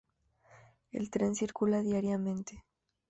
[0.91, 2.65] El tren circula diariamente.